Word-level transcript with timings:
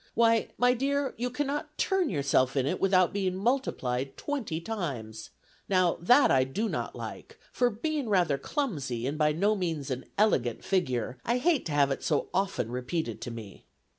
Why, 0.15 0.49
my 0.57 0.73
dear, 0.73 1.13
you 1.15 1.29
cannot 1.29 1.77
turn 1.77 2.09
yourself 2.09 2.57
in 2.57 2.65
it 2.65 2.81
without 2.81 3.13
being 3.13 3.35
multiplied 3.35 4.17
twenty 4.17 4.59
times; 4.59 5.29
now 5.69 5.99
that 6.01 6.31
I 6.31 6.43
do 6.43 6.67
not 6.67 6.95
like, 6.95 7.37
for 7.51 7.69
being 7.69 8.09
rather 8.09 8.39
clumsy, 8.39 9.05
and 9.05 9.15
by 9.15 9.31
no 9.31 9.53
means 9.55 9.91
an 9.91 10.05
elegant 10.17 10.63
figure, 10.63 11.19
I 11.23 11.37
hate 11.37 11.67
to 11.67 11.71
have 11.73 11.91
it 11.91 12.01
so 12.03 12.29
often 12.33 12.71
repeated 12.71 13.21
to 13.21 13.29
me. 13.29 13.67